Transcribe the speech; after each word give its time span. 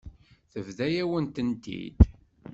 Tebḍa-yawen-tent-id. 0.51 1.97